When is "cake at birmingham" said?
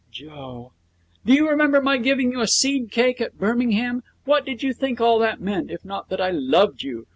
2.89-4.01